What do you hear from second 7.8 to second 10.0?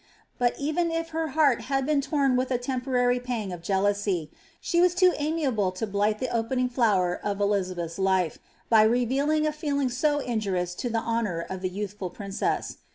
life, by revealing• feeling